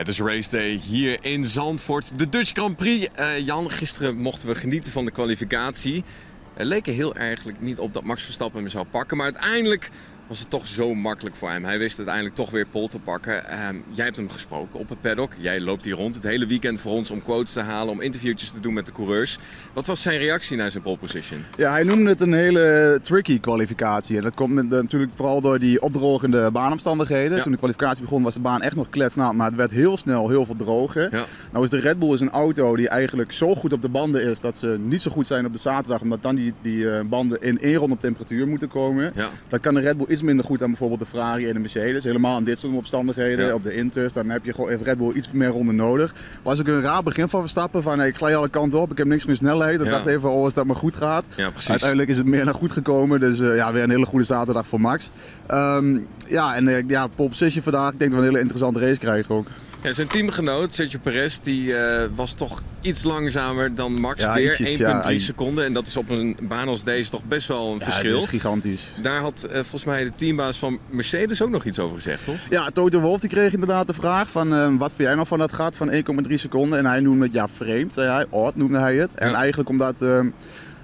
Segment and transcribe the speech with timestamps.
[0.00, 2.18] Het is race day hier in Zandvoort.
[2.18, 3.08] De Dutch Grand Prix.
[3.18, 6.04] Uh, Jan, gisteren mochten we genieten van de kwalificatie.
[6.54, 9.16] Het leek er heel erg niet op dat Max Verstappen hem zou pakken.
[9.16, 9.90] Maar uiteindelijk
[10.30, 11.64] was het toch zo makkelijk voor hem.
[11.64, 13.48] Hij wist uiteindelijk toch weer pol te pakken.
[13.48, 15.32] Ehm, jij hebt hem gesproken op het paddock.
[15.38, 18.50] Jij loopt hier rond het hele weekend voor ons om quotes te halen, om interviewtjes
[18.50, 19.38] te doen met de coureurs.
[19.72, 21.44] Wat was zijn reactie naar zijn pole position?
[21.56, 24.16] Ja, hij noemde het een hele tricky kwalificatie.
[24.16, 27.42] En dat komt natuurlijk vooral door die opdrogende baanomstandigheden.
[27.42, 30.28] Toen de kwalificatie begon was de baan echt nog kletsnat, maar het werd heel snel
[30.28, 31.08] heel veel droger.
[31.16, 31.24] Ja.
[31.52, 34.22] Nou is de Red Bull is een auto die eigenlijk zo goed op de banden
[34.22, 37.04] is dat ze niet zo goed zijn op de zaterdag, omdat dan die, die eh,
[37.04, 39.12] banden in één rond op temperatuur moeten komen.
[39.14, 39.28] Ja.
[39.48, 42.04] Dan kan de Red Bull iets minder goed dan bijvoorbeeld de Ferrari en de Mercedes.
[42.04, 45.12] Helemaal in dit soort omstandigheden, op de Inters, dan heb je gewoon even Red Bull
[45.14, 46.14] iets meer ronden nodig.
[46.42, 49.06] Was ook een raar begin van Verstappen, van ik glij alle kanten op, ik heb
[49.06, 49.80] niks meer snelheid.
[49.80, 51.24] Ik dacht even, oh, als dat maar goed gaat.
[51.34, 54.24] Ja, Uiteindelijk is het meer naar goed gekomen, dus uh, ja, weer een hele goede
[54.24, 55.10] zaterdag voor Max.
[55.50, 58.80] Um, ja, en uh, ja, pole position vandaag, ik denk dat we een hele interessante
[58.80, 59.46] race krijgen ook.
[59.82, 64.32] Ja, zijn teamgenoot Sergio Perez die, uh, was toch iets langzamer dan Max.
[64.34, 64.78] Weer
[65.10, 65.64] 1,3 seconden.
[65.64, 68.12] En dat is op een baan als deze toch best wel een ja, verschil.
[68.12, 68.88] Dat is gigantisch.
[69.02, 72.38] Daar had uh, volgens mij de teambaas van Mercedes ook nog iets over gezegd, toch?
[72.50, 75.38] Ja, Toto Wolff die kreeg inderdaad de vraag van uh, wat vind jij nou van
[75.38, 76.78] dat gat van 1,3 seconden.
[76.78, 78.26] En hij noemde het ja vreemd, zei hij.
[78.30, 79.10] Odd noemde hij het.
[79.14, 80.02] En eigenlijk omdat...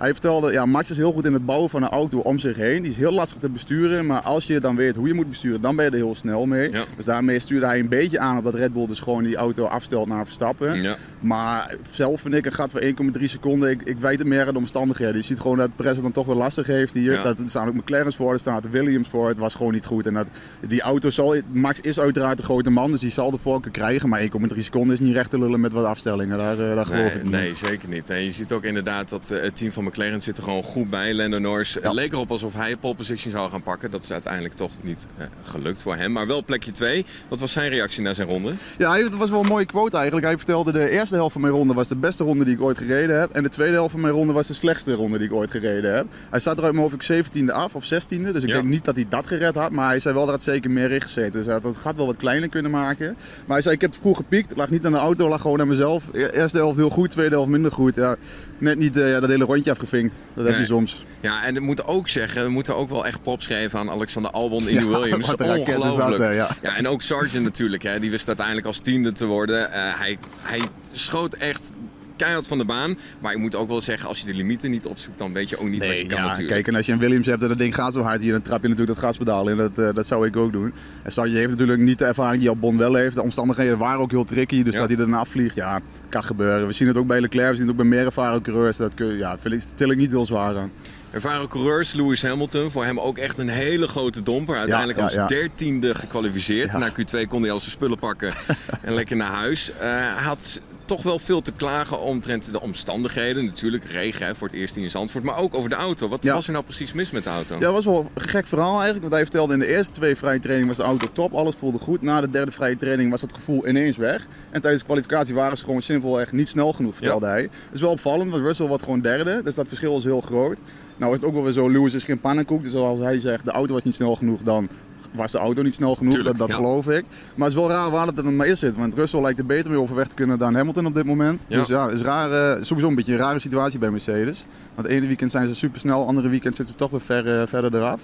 [0.00, 2.56] Hij vertelde, ja, Max is heel goed in het bouwen van een auto om zich
[2.56, 2.82] heen.
[2.82, 5.60] Die is heel lastig te besturen, maar als je dan weet hoe je moet besturen,
[5.60, 6.70] dan ben je er heel snel mee.
[6.96, 9.64] Dus daarmee stuurde hij een beetje aan op dat Red Bull dus gewoon die auto
[9.64, 10.82] afstelt naar Verstappen.
[10.82, 10.96] Ja.
[11.20, 12.80] Maar zelf vind ik een gat van
[13.18, 13.70] 1,3 seconden.
[13.70, 15.16] Ik, ik weet het meer aan de omstandigheden.
[15.16, 17.12] Je ziet gewoon dat Perez dan toch wel lastig heeft hier.
[17.12, 17.22] Ja.
[17.22, 19.28] Dat, er staan ook McLaren's voor, er staan de Williams voor.
[19.28, 20.06] Het was gewoon niet goed.
[20.06, 20.26] En dat,
[20.68, 24.08] die auto zal, Max is uiteraard een grote man, dus die zal de voorkeur krijgen.
[24.08, 26.38] Maar 1,3 seconden is niet recht te lullen met wat afstellingen.
[26.38, 27.32] Daar, uh, daar geloof nee, ik niet.
[27.32, 28.10] Nee, zeker niet.
[28.10, 30.90] En je ziet ook inderdaad dat uh, het team van McLaren zit er gewoon goed
[30.90, 31.14] bij.
[31.14, 31.92] Lando Norris ja.
[31.92, 33.90] leek erop alsof hij pole position zou gaan pakken.
[33.90, 36.12] Dat is uiteindelijk toch niet uh, gelukt voor hem.
[36.12, 37.04] Maar wel plekje 2.
[37.28, 38.52] Wat was zijn reactie naar zijn ronde?
[38.78, 40.26] Ja, het was wel een mooie quote eigenlijk.
[40.26, 42.78] Hij vertelde de eerste helft van mijn ronde was de beste ronde die ik ooit
[42.78, 43.30] gereden heb.
[43.30, 45.94] En de tweede helft van mijn ronde was de slechtste ronde die ik ooit gereden
[45.94, 46.06] heb.
[46.30, 47.88] Hij zat er uit mijn hoofd 17e af of 16e.
[48.08, 48.54] Dus ik ja.
[48.54, 49.70] denk niet dat hij dat gered had.
[49.70, 51.32] Maar hij zei wel dat het zeker meer in gezeten.
[51.32, 53.16] Dus hij had het gat wel wat kleiner kunnen maken.
[53.46, 54.48] Maar hij zei ik heb het vroeg gepiekt.
[54.48, 56.04] Het lag niet aan de auto, lag gewoon aan mezelf.
[56.12, 57.94] Eerste helft heel goed, tweede helft minder goed.
[57.94, 58.16] Ja,
[58.58, 60.14] net niet uh, ja, dat hele rondje afgevinkt.
[60.34, 61.04] Dat heb je soms.
[61.20, 64.30] Ja, en we moeten ook zeggen, we moeten ook wel echt props geven aan Alexander
[64.30, 65.34] Albon in ja, Williams.
[65.34, 66.18] Ongelooflijk.
[66.18, 66.48] Dat, ja.
[66.62, 67.82] ja, en ook Sargent natuurlijk.
[67.82, 69.60] Hè, die wist uiteindelijk als tiende te worden.
[69.60, 70.60] Uh, hij, hij
[70.92, 71.74] schoot echt
[72.20, 72.98] keihard van de baan.
[73.20, 75.58] Maar ik moet ook wel zeggen, als je de limieten niet opzoekt, dan weet je
[75.58, 76.54] ook niet nee, wat je kan ja, natuurlijk.
[76.54, 78.42] Kijk, en als je een Williams hebt en dat ding gaat zo hard hier, dan
[78.42, 79.56] trap je natuurlijk dat gaspedaal in.
[79.56, 80.72] Dat, uh, dat zou ik ook doen.
[81.02, 83.14] En Sargent heeft natuurlijk niet de ervaring die Albon wel heeft.
[83.14, 84.80] De omstandigheden waren ook heel tricky, dus ja.
[84.80, 86.66] dat hij erna afvliegt, ja, kan gebeuren.
[86.66, 88.76] We zien het ook bij Leclerc, we zien het ook bij meer ervaren coureurs.
[88.76, 90.70] Dat kun, ja, vind ik, til ik niet heel zwaar aan.
[91.10, 94.56] Ervaren coureurs, Lewis Hamilton, voor hem ook echt een hele grote domper.
[94.56, 96.72] Uiteindelijk ja, ja, als dertiende gekwalificeerd.
[96.72, 98.32] Na Q2 kon hij al zijn spullen pakken
[98.82, 99.70] en lekker naar huis.
[99.70, 100.60] Uh, hij had
[100.90, 103.44] toch wel veel te klagen omtrent de omstandigheden.
[103.44, 106.08] Natuurlijk regen hè, voor het eerst in Zandvoort, maar ook over de auto.
[106.08, 107.54] Wat was er nou precies mis met de auto?
[107.54, 109.00] Ja, dat was wel een gek verhaal eigenlijk.
[109.00, 111.34] Want hij vertelde in de eerste twee vrije trainingen was de auto top.
[111.34, 112.02] Alles voelde goed.
[112.02, 114.26] Na de derde vrije training was dat gevoel ineens weg.
[114.50, 117.42] En tijdens de kwalificatie waren ze gewoon simpel echt niet snel genoeg, vertelde hij.
[117.42, 119.40] Dat is wel opvallend, want Russell wordt gewoon derde.
[119.44, 120.58] Dus dat verschil is heel groot.
[120.96, 122.62] Nou is het ook wel weer zo, Lewis is geen pannenkoek.
[122.62, 124.68] Dus als hij zegt de auto was niet snel genoeg, dan
[125.12, 126.62] was de auto niet snel genoeg, Tuurlijk, dat, dat ja.
[126.64, 127.04] geloof ik.
[127.34, 128.76] Maar het is wel raar waar dat er dan maar is zit.
[128.76, 131.44] Want Russell lijkt er beter mee overweg te kunnen dan Hamilton op dit moment.
[131.48, 131.58] Ja.
[131.58, 134.44] Dus ja, het is raar, uh, sowieso een beetje een rare situatie bij Mercedes.
[134.74, 137.40] Want het ene weekend zijn ze super snel, andere weekend zitten ze toch weer ver,
[137.40, 138.00] uh, verder eraf.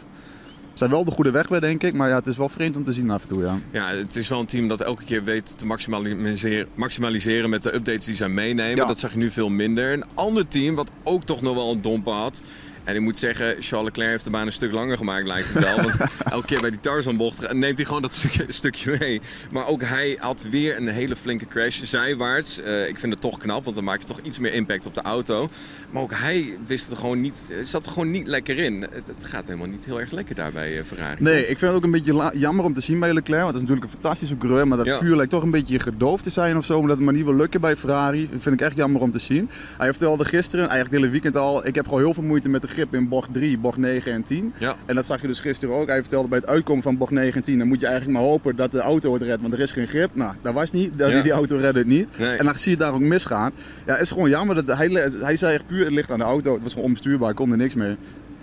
[0.77, 1.95] Ze zijn wel de goede weg bij, denk ik.
[1.95, 3.55] Maar ja, het is wel vreemd om te zien af en toe, ja.
[3.71, 7.75] Ja, het is wel een team dat elke keer weet te maximaliseren, maximaliseren met de
[7.75, 8.77] updates die ze meenemen.
[8.77, 8.87] Ja.
[8.87, 9.93] Dat zag je nu veel minder.
[9.93, 12.43] Een ander team, wat ook toch nog wel een domper had...
[12.87, 15.65] En ik moet zeggen, Charles Leclerc heeft de baan een stuk langer gemaakt, lijkt het
[15.65, 15.77] wel.
[15.77, 15.97] Want
[16.31, 19.21] elke keer bij die Tarzanbocht neemt hij gewoon dat stukje, stukje mee.
[19.51, 22.61] Maar ook hij had weer een hele flinke crash zijwaarts.
[22.61, 24.95] Uh, ik vind het toch knap, want dan maak je toch iets meer impact op
[24.95, 25.49] de auto.
[25.91, 28.81] Maar ook hij wist het gewoon niet, zat er gewoon niet lekker in.
[28.83, 31.23] Het, het gaat helemaal niet heel erg lekker daar bij Ferrari.
[31.23, 31.51] Nee, toch?
[31.51, 33.43] ik vind het ook een beetje jammer om te zien bij Leclerc.
[33.43, 34.69] Want het is natuurlijk een fantastische coureur.
[34.69, 34.99] Maar dat ja.
[34.99, 36.79] vuur lijkt toch een beetje gedoofd te zijn of zo.
[36.79, 38.28] Omdat het maar niet wil lukken bij Ferrari.
[38.33, 39.51] Dat vind ik echt jammer om te zien.
[39.78, 41.66] Hij vertelde gisteren, eigenlijk het hele weekend al...
[41.66, 44.23] Ik heb gewoon heel veel moeite met de grip in bocht 3, bocht 9 en
[44.23, 44.53] 10.
[44.59, 44.77] Ja.
[44.87, 45.87] En dat zag je dus gisteren ook.
[45.87, 48.28] Hij vertelde bij het uitkomen van bocht 9 en 10, dan moet je eigenlijk maar
[48.28, 50.11] hopen dat de auto het redt, want er is geen grip.
[50.13, 50.99] Nou, dat was niet.
[50.99, 51.23] Dat ja.
[51.23, 52.19] Die auto redde het niet.
[52.19, 52.37] Nee.
[52.37, 53.53] En dan zie je daar ook misgaan.
[53.87, 54.65] Ja, het is gewoon jammer.
[54.65, 54.89] Dat hij,
[55.21, 56.53] hij zei echt puur, het ligt aan de auto.
[56.53, 57.97] Het was gewoon onbestuurbaar, kon er niks mee.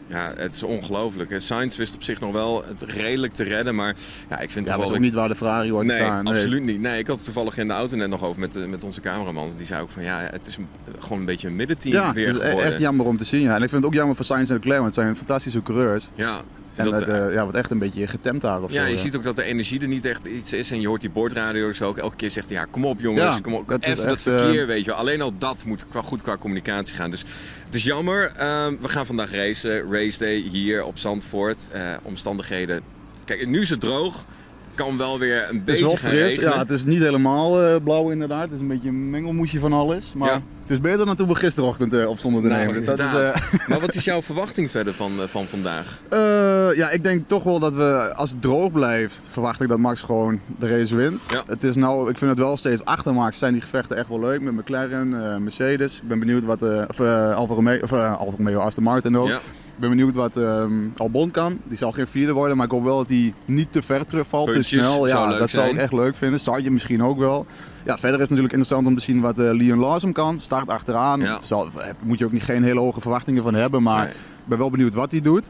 [0.08, 1.34] Ja, het is ongelooflijk.
[1.38, 3.96] Sainz wist op zich nog wel het redelijk te redden, maar
[4.30, 6.24] ja, ik vind ja, het was ook niet waar de Ferrari hoort nee, staan.
[6.24, 6.82] Nee, absoluut niet.
[6.82, 9.54] Nee, ik had het toevallig in de auto net nog over met, met onze cameraman.
[9.58, 10.58] Die zei ook van ja, het is
[11.00, 12.66] gewoon een beetje een middenteam ja, weer het is geworden.
[12.66, 13.42] echt jammer om te zien.
[13.42, 13.56] Ja.
[13.56, 16.08] En ik vind het ook jammer voor Sainz en Leclerc, want het zijn fantastische coureurs.
[16.16, 16.42] Ja,
[16.76, 19.16] En dat, uh, ja, wordt echt een beetje getemd daar of Ja, zo, je ziet
[19.16, 20.72] ook dat de energie er niet echt iets is.
[20.72, 23.78] En je hoort die boordradio's ook elke keer zegt, ja, kom op jongens, kom op.
[23.80, 27.12] Even dat verkeer, weet je Alleen al dat moet qua, goed qua communicatie gaan.
[27.12, 27.24] Dus
[27.66, 28.32] het is jammer.
[28.38, 29.92] Ehm, we gaan vandaag racen.
[29.92, 31.68] Race day hier op Zandvoort.
[32.04, 32.82] omstandigheden.
[33.26, 34.26] Kijk, nu is het droog
[34.76, 36.58] kan wel weer een beetje Het is wel fris, ja.
[36.58, 38.44] Het is niet helemaal uh, blauw inderdaad.
[38.44, 40.14] Het is een beetje een mengelmoesje van alles.
[40.16, 42.74] Maar het is beter dan toen we gisterochtend uh, op stonden te nou.
[42.74, 43.36] Dus dat is, uh...
[43.70, 46.02] maar wat is jouw verwachting verder van, van vandaag?
[46.82, 50.02] ja, ik denk toch wel dat we, als het droog blijft, verwacht ik dat Max
[50.02, 51.26] gewoon de race wint.
[51.30, 51.44] Ja.
[51.48, 54.20] Het is nou, ik vind het wel steeds achter Max zijn die gevechten echt wel
[54.20, 54.42] leuk.
[54.42, 55.96] Met McLaren, Mercedes.
[55.96, 59.28] Ik ben benieuwd wat, of Alfa Romeo, of Alfa Romeo, Aston Martin ook.
[59.28, 59.40] Ja.
[59.74, 61.60] Ik ben benieuwd wat um, Albon kan.
[61.64, 64.52] Die zal geen vierde worden, maar ik hoop wel dat hij niet te ver terugvalt,
[64.52, 65.08] te snel.
[65.08, 66.64] Ja, dat zou ik echt leuk vinden.
[66.64, 67.46] je misschien ook wel.
[67.86, 70.40] Ja, verder is het natuurlijk interessant om te zien wat uh, Leon Lawson kan.
[70.40, 71.20] Start achteraan.
[71.20, 71.40] Ja.
[71.42, 74.16] Zal, moet je ook niet geen hele hoge verwachtingen van hebben, maar ik
[74.46, 75.50] ben wel benieuwd wat hij doet.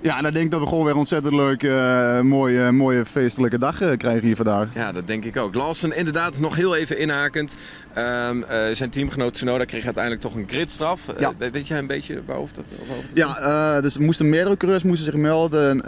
[0.00, 3.06] Ja, en dan denk ik dat we gewoon weer een ontzettend leuke, uh, mooie, mooie
[3.06, 4.68] feestelijke dag uh, krijgen hier vandaag.
[4.74, 5.54] Ja, dat denk ik ook.
[5.54, 7.56] Lawson inderdaad nog heel even inhakend.
[7.98, 11.00] Um, uh, zijn teamgenoot Tsunoda kreeg uiteindelijk toch een gridstraf.
[11.18, 11.32] Ja.
[11.38, 15.82] weet jij een beetje waarover dat, waarover Ja, dus moesten meerdere coureurs moesten zich melden.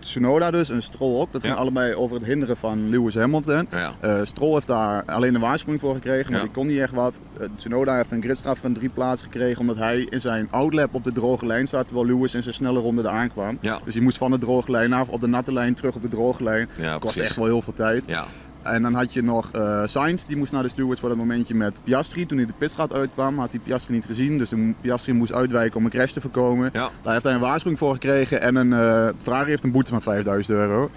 [0.00, 1.32] Tsunoda dus en Stroll ook.
[1.32, 3.68] Dat ging allebei over het hinderen van Lewis Hamilton.
[3.70, 4.24] Ja.
[4.24, 7.20] Stroll heeft daar alleen een waarschuwing voor gekregen, maar die kon niet echt wat.
[7.56, 11.12] Tsunoda heeft een gridstraf van drie plaatsen gekregen omdat hij in zijn outlap op de
[11.12, 13.58] droge lijn zat, terwijl Lewis in zijn snelle ronde er aankwam.
[13.60, 13.78] Ja.
[13.84, 16.08] Dus hij moest van de droge lijn af op de natte lijn terug op de
[16.08, 16.68] droge lijn.
[16.98, 18.14] Kost echt wel heel veel tijd.
[18.62, 21.54] En dan had je nog uh, Sainz, die moest naar de stewards voor dat momentje
[21.54, 22.26] met Piastri.
[22.26, 24.38] Toen hij de pitstraat uitkwam, had hij Piastri niet gezien.
[24.38, 26.70] Dus de Piastri moest uitwijken om een crash te voorkomen.
[26.72, 26.88] Ja.
[27.02, 28.40] Daar heeft hij een waarschuwing voor gekregen.
[28.40, 30.90] En een uh, Ferrari heeft een boete van 5000 euro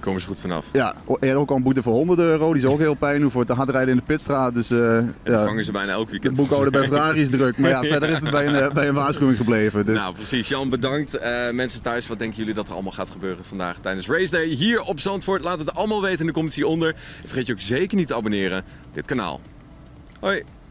[0.00, 0.66] komen ze goed vanaf.
[0.72, 2.52] Ja, er ook al een boete voor 100 euro.
[2.52, 4.54] Die is ook heel pijn voor te hard rijden in de pitstraat.
[4.54, 6.34] Dus, uh, en ja, vangen ze bijna elk weekend.
[6.34, 7.58] De boekhouder bij Ferrari is druk.
[7.58, 9.86] Maar ja, verder is het bij een, eh, bij een waarschuwing gebleven.
[9.86, 9.98] Dus.
[9.98, 10.48] Nou, precies.
[10.48, 11.16] Jan, bedankt.
[11.16, 14.46] Uh, mensen thuis, wat denken jullie dat er allemaal gaat gebeuren vandaag tijdens Race Day
[14.46, 15.42] hier op Zandvoort?
[15.42, 16.94] Laat het allemaal weten in de comments hieronder.
[17.24, 19.40] Vergeet je ook zeker niet te abonneren op dit kanaal.
[20.20, 20.44] Hoi!